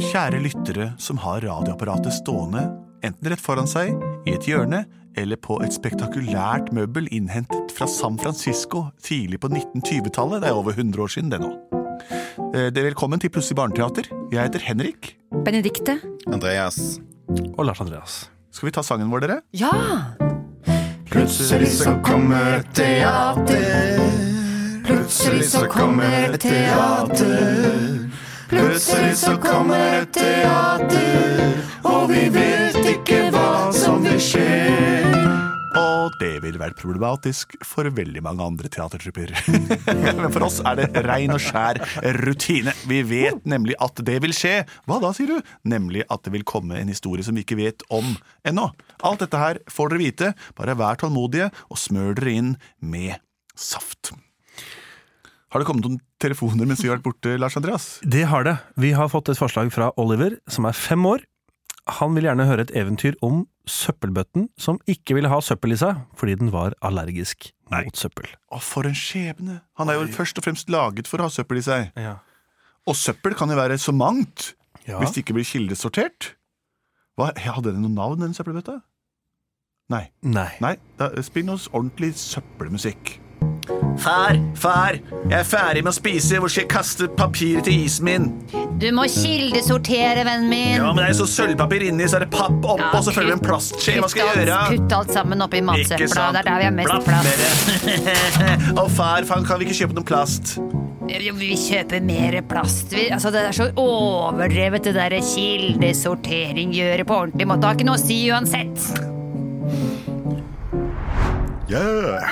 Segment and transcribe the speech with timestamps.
[0.00, 2.62] Kjære lyttere som har radioapparatet stående
[3.04, 3.92] enten rett foran seg,
[4.28, 4.82] i et hjørne
[5.18, 10.42] eller på et spektakulært møbel innhentet fra San Francisco tidlig på 1920-tallet.
[10.44, 11.50] Det er over 100 år siden, det nå.
[12.54, 14.08] Eh, Det er Velkommen til Plutselig barneteater.
[14.32, 15.16] Jeg heter Henrik.
[15.44, 15.98] Benedikte?
[16.28, 17.00] Andreas.
[17.58, 18.30] Og Lars Andreas.
[18.52, 19.40] Skal vi ta sangen vår, dere?
[19.52, 19.72] Ja!
[21.10, 23.98] Plutselig så kommer teater.
[24.86, 27.99] Plutselig så kommer teater.
[28.50, 31.52] Plutselig så kommer et teater,
[31.86, 34.48] og vi vet ikke hva som vil skje.
[35.78, 39.30] Og det vil være problematisk for veldig mange andre teatertrupper.
[40.18, 41.78] Men for oss er det rein og skjær
[42.24, 42.74] rutine.
[42.90, 44.64] Vi vet nemlig at det vil skje.
[44.90, 45.54] Hva da, sier du?
[45.70, 48.66] Nemlig at det vil komme en historie som vi ikke vet om ennå.
[49.06, 50.34] Alt dette her får dere vite.
[50.58, 53.14] Bare vær tålmodige og smør dere inn med
[53.54, 54.10] saft.
[55.54, 57.88] Har det kommet noen telefoner mens vi har vært borte, Lars Andreas?
[58.04, 58.56] Det har det.
[58.80, 61.24] Vi har fått et forslag fra Oliver, som er fem år.
[62.00, 65.98] Han vil gjerne høre et eventyr om søppelbøtten som ikke ville ha søppel i seg
[66.18, 67.84] fordi den var allergisk Nei.
[67.86, 68.28] mot søppel.
[68.50, 69.60] Å, for en skjebne!
[69.80, 71.88] Han er jo først og fremst laget for å ha søppel i seg.
[71.98, 72.18] Ja.
[72.88, 74.52] Og søppel kan jo være så mangt
[74.86, 74.98] Ja.
[75.00, 76.34] hvis det ikke blir kildesortert.
[77.18, 78.80] Hva, hadde den noe navn, den søppelbøtta?
[79.90, 80.06] Nei.
[80.22, 80.52] Nei.
[80.62, 80.76] Nei,
[81.26, 83.16] Spill noe ordentlig søppelmusikk.
[84.00, 84.96] Far, far,
[85.28, 86.38] jeg er ferdig med å spise.
[86.40, 88.28] Hvor skal jeg kaste papiret til isen min?
[88.80, 90.78] Du må kildesortere, vennen min.
[90.78, 93.04] Ja, men det er jo så sølvpapir inni, så er det papp oppå, Ja, og
[93.04, 93.98] så følger det en plastskje.
[94.00, 94.60] Hva skal jeg gjøre?
[94.72, 96.30] Kutt alt sammen oppi Ikke matsøpla.
[96.32, 98.78] Det er der vi har mest plast.
[98.80, 100.56] Å, far, faen, kan vi ikke kjøpe noe plast?
[101.10, 102.94] Vi kjøper mer plast.
[102.94, 106.72] Vi, altså, det er så overdrevet, det der kildesortering.
[106.72, 107.66] Gjøre på ordentlig måte.
[107.66, 109.08] Det har ikke noe å si uansett.
[111.70, 111.78] Ja,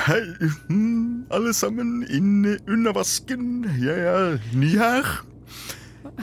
[0.09, 0.23] hei,
[0.67, 0.88] mm,
[1.35, 3.67] alle sammen inn under vasken.
[3.83, 5.07] Jeg er ny her.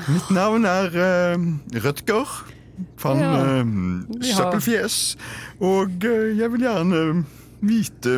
[0.09, 1.47] Mitt navn er uh,
[1.85, 2.35] Rødger
[2.99, 3.31] van Ja,
[3.63, 5.17] uh, Søppelfjes.
[5.61, 7.01] Og uh, jeg vil gjerne
[7.65, 8.13] vite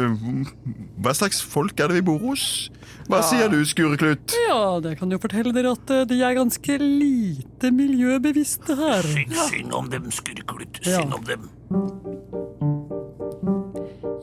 [1.03, 2.67] hva slags folk er det vi bor hos.
[3.07, 4.35] Hva sier du, Skureklutt?
[4.49, 9.07] Ja, det kan jo fortelle dere at eh, de er ganske lite miljøbevisste her.
[9.47, 10.81] Synd om dem, skurreklutt.
[10.83, 11.05] Ja.
[11.05, 11.47] Om dem.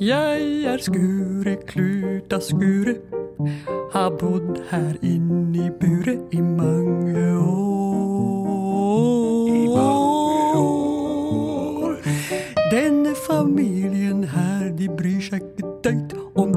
[0.00, 2.94] Jeg er Skure Kluta Skure.
[3.92, 7.94] Har bodd her inne i buret i mange år.
[12.72, 16.50] Denne familien her, de bryr seg ikke døyt om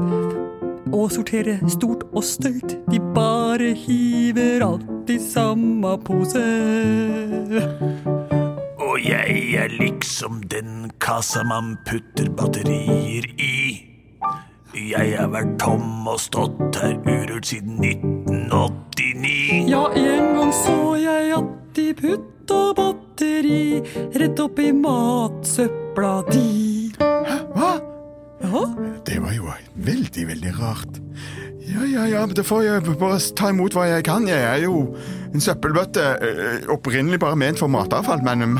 [0.90, 2.74] å sortere stort og støyt.
[2.90, 6.42] De bare hiver alt i samme pose.
[8.98, 13.58] Og jeg er liksom den kassa man putter batterier i.
[14.74, 19.70] Jeg har vært tom og stått her urørt siden 1989.
[19.70, 23.78] Ja, en gang så jeg at de putta batteri
[24.18, 26.90] rett oppi matsøpla di.
[26.98, 27.70] Hva?
[28.42, 28.64] Ja,
[29.06, 30.98] Det var jo veldig, veldig rart.
[31.68, 34.24] Ja, ja, ja, men da får jeg bare ta imot hva jeg kan.
[34.30, 34.94] Jeg er jo
[35.34, 36.04] en søppelbøtte.
[36.24, 38.56] eh, Opprinnelig bare ment for matavfall, men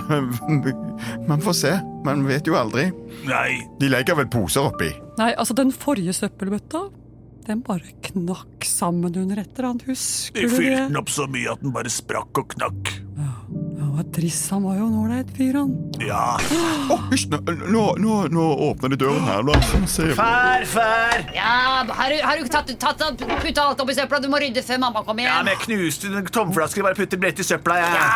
[1.31, 1.73] man får se.
[2.05, 2.89] Man vet jo aldri.
[3.29, 4.91] Nei, De legger vel poser oppi.
[5.19, 6.85] Nei, altså den forrige søppelbøtta,
[7.49, 9.87] den bare knakk sammen under et eller annet.
[9.87, 12.98] de Husker du fylte den opp så mye at den bare sprakk og knakk.
[13.99, 14.51] Ja, hva trist.
[14.53, 15.71] Han var jo en ålreit fyr, han.
[16.07, 16.39] Ja.
[16.93, 17.27] Oh, hysj!
[17.33, 19.43] Nå, nå, nå, nå åpner de døren her.
[19.43, 20.07] La oss se.
[20.15, 21.25] Fær, fær!
[21.35, 23.03] Ja, har du, har du tatt, tatt,
[23.43, 24.21] putta alt oppi søpla?
[24.23, 25.33] Du må rydde før mamma kommer hjem.
[25.33, 26.87] Ja, men jeg knuste den tomflasken.
[26.87, 27.97] Bare putter brett i søpla, jeg.
[27.99, 28.07] Ja,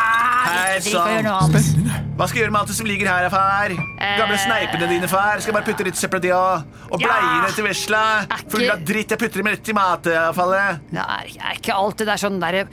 [0.47, 1.27] Hei, ikke sann.
[1.33, 2.07] annet.
[2.13, 3.75] Hva skal jeg gjøre med alt det som ligger her, far?
[4.21, 4.43] Gamle Eh.
[4.45, 5.41] sneipene dine, far.
[5.43, 6.63] Skal jeg bare putte litt søpla di òg?
[6.93, 7.07] Og Ja.
[7.11, 8.03] bleiene til vesla.
[8.47, 9.09] Full ikke- av dritt.
[9.09, 10.79] Jeg putter dem rett i matavfallet.
[10.91, 12.67] Det er ikke alt det der sånn derre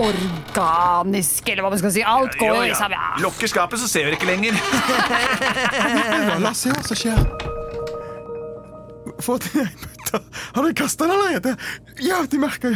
[0.00, 2.02] organisk, eller hva man skal si.
[2.06, 3.04] Alt går jo liksom ja.
[3.22, 4.58] Lukker skapet, så ser vi ikke lenger.
[6.42, 7.20] La oss se hva som skjer.
[9.20, 9.68] Få til
[10.56, 11.54] Har du kasta den allerede?
[12.02, 12.74] Ja, de merker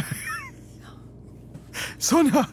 [2.05, 2.43] Sånn, ja.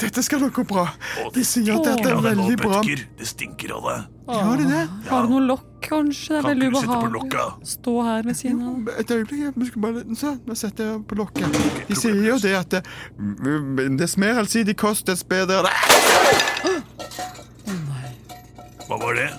[0.00, 0.86] Dette skal nok gå bra.
[1.34, 2.80] De sier at dette er veldig bra.
[2.82, 3.98] Det stinker av det.
[4.30, 4.82] Gjør det det?
[5.10, 6.34] Har du noe lokk, kanskje?
[6.34, 8.90] Det er veldig ubehagelig å stå her ved siden av.
[9.02, 9.56] Et øyeblikk.
[9.56, 10.02] vi skal
[10.50, 11.60] nå setter jeg på lokket.
[11.88, 12.82] De sier jo det at det,
[14.00, 15.70] dess mer allsidig kost, dess bedre
[18.90, 19.30] Hva var det?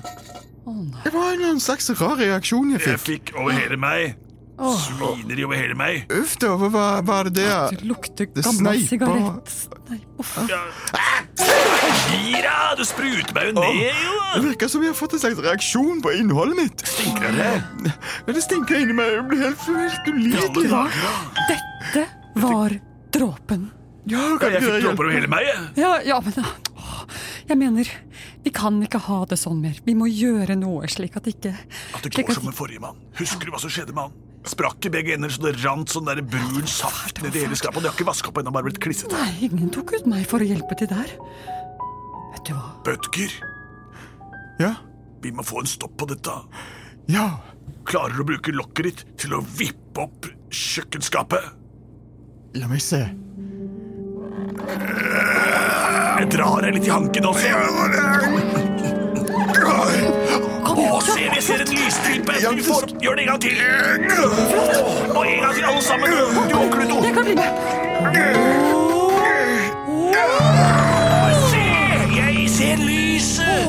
[1.04, 2.92] Det var en slags rar reaksjon jeg fikk.
[2.92, 4.20] Jeg fikk over hele meg.
[4.62, 6.06] Svineri over hele meg.
[6.14, 7.48] Uff da, hva var- var det det?
[7.78, 9.56] Det lukter gammel sigarett.
[9.90, 10.38] Nei, uff.
[10.50, 10.62] Ja.
[12.12, 12.76] Gira!
[12.78, 14.16] Du spruter meg jo ned, jo!
[14.36, 16.84] Det virker som jeg har fått en slags reaksjon på innholdet mitt.
[16.88, 17.50] Stinker det?
[18.28, 19.12] Men det stinker inni meg.
[19.18, 20.72] Jeg blir helt, helt ulidelig.
[21.50, 22.06] Dette
[22.46, 22.78] var
[23.12, 23.70] dråpen.
[24.10, 25.50] Ja, Ja, jeg fikk dråper over hele meg.
[25.78, 26.46] Ja, ja, men da
[27.52, 27.88] Jeg mener,
[28.46, 29.76] vi kan ikke ha det sånn mer.
[29.86, 31.52] Vi må gjøre noe slik at ikke
[31.94, 32.96] At det går som med forrige mann.
[33.20, 34.14] Husker du hva som skjedde med han?
[34.50, 37.78] Sprakk i begge ender så det rant sånn der brun saft nedi hele skapet.
[37.78, 39.14] Og de har ikke vaska opp ennå, bare blitt klissete.
[39.14, 41.14] Nei, ingen tok ut meg for å hjelpe til der.
[42.34, 42.72] Vet du hva?
[42.88, 43.36] Bødger.
[44.62, 44.76] Ja,
[45.22, 46.42] vi må få en stopp på dette.
[47.12, 47.30] ja.
[47.88, 51.48] Klarer du å bruke lokket ditt til å vippe opp kjøkkenskapet?
[52.60, 53.00] La meg se.
[56.20, 58.51] Jeg drar deg litt i hanken også.
[61.42, 62.34] Ser en lysstripe!
[62.64, 62.84] Får.
[63.02, 63.58] Gjør det en gang til.
[65.16, 66.12] Og en gang til, alle sammen.
[66.12, 67.00] Du og Kluto.
[67.06, 67.50] Jeg kan bli med.
[71.50, 71.64] Se,
[72.20, 73.66] jeg ser lyset.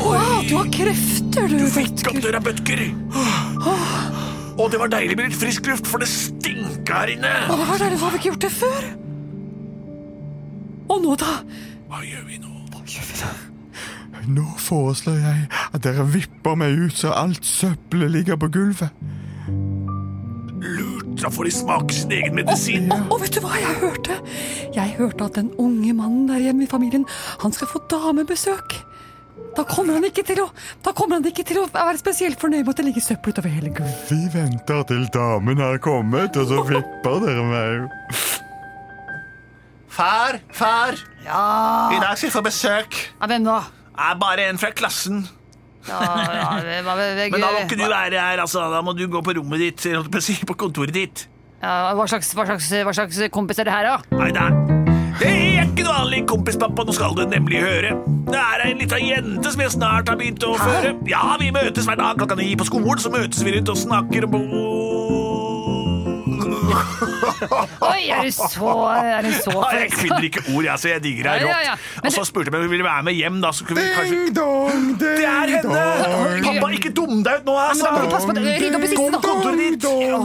[0.00, 1.58] Wow, du har krefter, du.
[1.60, 2.86] Du fikk opp døra, Bødker.
[4.58, 7.32] Og det var deilig med litt frisk luft, for det stinka her inne.
[7.50, 8.92] Å, det var deilig, så har vi ikke gjort det før.
[10.94, 11.34] Og nå, da?
[11.90, 12.54] Hva gjør vi nå?
[12.72, 13.53] Hva gjør vi da?
[14.30, 18.90] Nå foreslår jeg at dere vipper meg ut så alt søppelet ligger på gulvet.
[20.64, 22.86] Lurt, da får de smake sin egen medisin.
[22.94, 24.16] Og, og vet du hva jeg hørte?
[24.74, 27.04] Jeg hørte at den unge mannen der hjemme i familien,
[27.42, 28.78] han skal få damebesøk.
[29.54, 30.48] Da kommer han ikke til å
[30.82, 33.52] Da kommer han ikke til å være spesielt fornøyd med at det ligger søppel utover
[33.54, 34.08] hele gulvet.
[34.10, 38.22] Vi venter til damen har kommet, og så vipper dere meg.
[39.94, 42.96] Far, far, Ja, i dag skal jeg få besøk.
[43.20, 43.60] ja hvem da?
[43.98, 45.24] Er bare en fra klassen.
[45.86, 48.70] Ja, ja, hvem- Men da må ikke du være her, altså.
[48.72, 51.26] Da må du gå på rommet ditt, på si, på kontoret ditt.
[51.62, 54.16] ja, hva, slags, hva, slags, hva slags kompis er det her, da?
[54.16, 54.50] Nei, det er,
[55.20, 57.92] det er ikke noe vanlig kompispappa, nå skal du nemlig høre.
[58.32, 60.94] Det er ei lita jente som jeg snart har begynt å føre.
[61.08, 64.24] Ja, vi møtes hver dag klokka ni på skolen, så møtes vi rundt og snakker
[64.24, 64.34] om
[67.90, 71.28] Oi, er du så, er du så Jeg finner ikke ord, jeg, så jeg digger
[71.30, 71.86] deg rått.
[72.04, 73.52] Og så spurte jeg om hun ville være med hjem, da.
[73.54, 75.86] Så kunne vi kanskje Ding dong, ding Det er henne!
[76.46, 77.94] Pappa, ikke dum deg ut nå, altså!
[77.94, 79.22] på rydd opp i siste, da.
[79.24, 79.88] kontoret ditt.
[80.08, 80.20] Ja,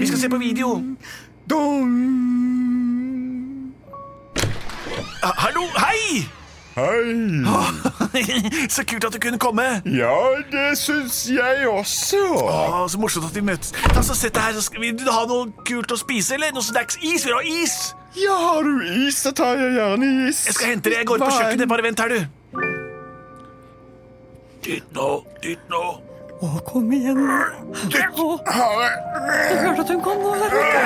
[0.00, 0.78] Vi skal se på video.
[1.48, 1.92] dong.
[5.24, 6.43] Hallo, hei!
[6.74, 7.14] Hei.
[8.74, 9.62] Så kult at du kunne komme.
[9.86, 10.16] Ja,
[10.52, 12.16] det syns jeg også.
[12.34, 13.70] Å, så morsomt at vi møtes.
[13.94, 16.50] Ta så Sett deg her, så skal vi ha noe kult å spise, eller?
[16.56, 16.96] Noe snacks?
[16.98, 17.22] Is?
[17.26, 17.76] Vil du ha is?
[18.18, 20.42] Ja, har du is, så tar jeg gjerne is.
[20.48, 20.96] Jeg skal hente det.
[21.02, 21.68] Jeg går på Hva er- kjøkkenet.
[21.70, 22.20] Bare vent her, du.
[24.64, 25.08] Dytt nå,
[25.44, 25.84] dytt nå.
[26.42, 27.18] Å, kom igjen.
[27.22, 27.26] Å,
[27.70, 27.78] nå.
[27.84, 27.96] Du
[29.62, 30.30] hørte at hun kan nå.
[30.42, 30.80] der ute.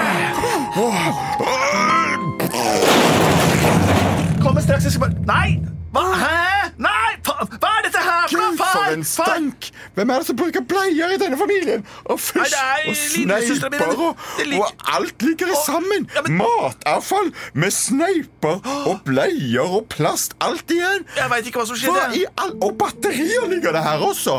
[4.44, 4.85] Kommer straks.
[4.85, 5.77] Jeg skal bare Nei!
[5.93, 6.02] Hva?
[6.20, 6.70] Hæ?
[6.79, 7.12] Nei!
[7.25, 8.50] Hva er dette her for noe?
[8.52, 9.69] Gud, for en stank!
[9.96, 11.85] Hvem er det som bruker bleier i denne familien?
[12.05, 14.20] Og Nei, er og sneiper og,
[14.61, 16.06] og alt ligger Å, sammen.
[16.14, 20.37] ja, men- Matavfall med sneiper og bleier og plast.
[20.44, 21.06] Alt igjen.
[21.17, 22.26] Jeg vet ikke hva som skjedde.
[22.45, 22.54] all...
[22.68, 24.38] Og batterier ligger det her også.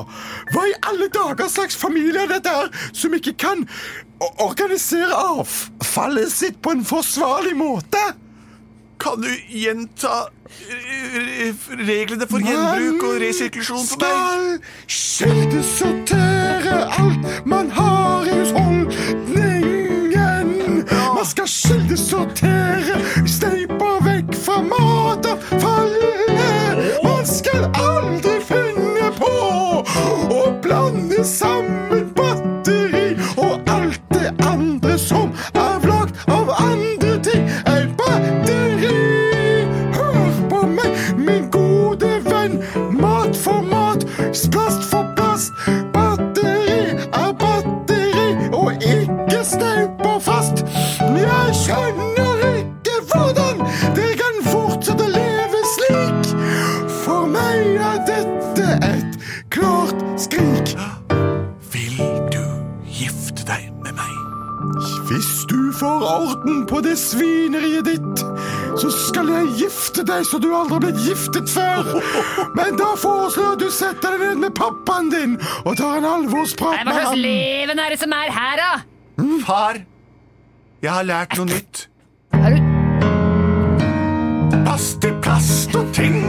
[0.54, 3.66] Hva i alle dager slags familie er dette her som ikke kan
[4.44, 8.02] organisere avfallet sitt på en forsvarlig måte?
[9.00, 10.28] Kan du gjenta
[11.88, 14.60] reglene for gjenbruk og resirkulasjon for meg?
[14.92, 20.84] Skal kildesortere alt man har i husholdningen.
[21.16, 26.28] Man skal kildesortere steiper vekk fra matavfallet.
[27.04, 29.34] Man skal aldri finne på
[30.40, 31.99] å blande sammen
[65.80, 68.24] får orden på det svineriet ditt,
[68.80, 71.94] så skal jeg gifte deg så du aldri har blitt giftet før.
[72.58, 76.10] Men da foreslår jeg at du setter deg ned med pappaen din og tar en
[76.10, 78.72] alvorsprat Nei, Hva slags leven er det som er her, da?
[79.44, 79.82] Far,
[80.84, 81.88] jeg har lært noe nytt.
[82.36, 82.70] Har du
[85.02, 86.29] til plast og ting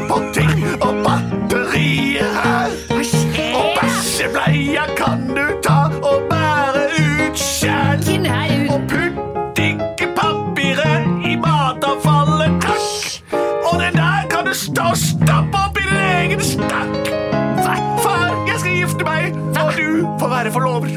[20.18, 20.88] du være forlover.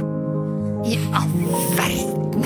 [0.85, 1.29] I all
[1.77, 2.45] verden.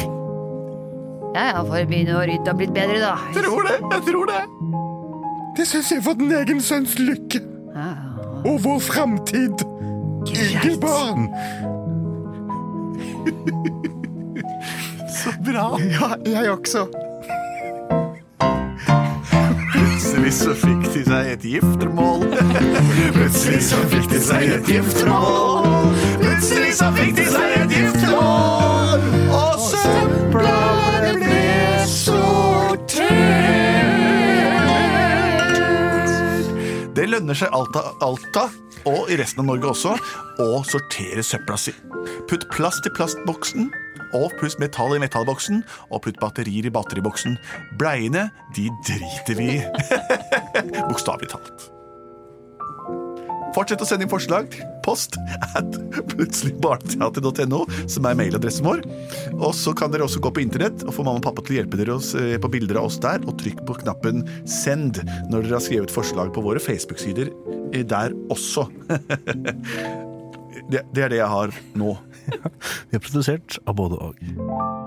[1.35, 3.15] Ja, ja, får begynne å rydde og blitt bedre, da.
[3.35, 4.41] Tror det, jeg tror det.
[5.57, 7.39] Det syns jeg for den egen sønns lykke
[7.73, 7.89] Ja,
[8.45, 9.63] og vår framtid.
[10.27, 11.29] Ygelbarn.
[15.17, 15.67] Så bra.
[15.81, 16.87] Ja, jeg også.
[19.73, 22.27] Plutselig så fikk de seg et giftermål.
[23.17, 26.26] Plutselig så fikk de seg et giftermål.
[26.37, 29.05] Plutselig så fikk de seg et giftermål.
[29.33, 30.57] Og søpla
[31.17, 31.45] ble
[31.89, 32.99] sortert.
[36.93, 38.43] Det lønner seg Alta, Alta,
[38.85, 39.95] og i resten av Norge også,
[40.37, 41.73] å sortere søpla si.
[42.29, 43.71] Putt plast i plastboksen,
[44.19, 47.39] og pluss metall i metallboksen, og putt batterier i batteriboksen.
[47.81, 49.59] Bleiene, de driter vi i.
[50.91, 51.71] Bokstavelig talt.
[53.57, 55.15] Fortsett å sende inn forslag til post
[55.57, 55.77] at
[56.11, 58.83] plutseligbarneteater.no, som er mailadressen vår.
[59.33, 61.59] Og så kan dere også gå på internett og få mamma og pappa til å
[61.63, 65.47] hjelpe dere å se på bilder av oss der, og trykk på knappen 'send' når
[65.47, 67.33] dere har skrevet forslag på våre Facebook-sider
[67.73, 68.67] eh, der også.
[70.71, 71.97] det, det er det jeg har nå.
[72.91, 74.86] Vi er produsert av både og.